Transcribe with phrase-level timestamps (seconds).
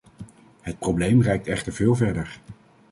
[0.61, 2.39] Het probleem reikt echter veel verder.